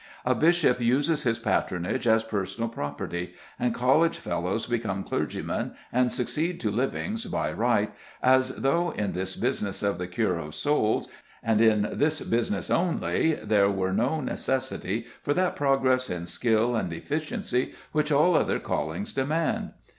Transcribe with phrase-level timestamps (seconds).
[0.25, 6.59] A bishop uses his patronage as personal property, and college fellows become clergymen and succeed
[6.61, 7.93] to livings by right,
[8.23, 11.07] as though in this business of the cure of souls,
[11.43, 16.91] and in this business only, there were no necessity for that progress in skill and
[16.91, 19.71] efficiency which all other callings demand!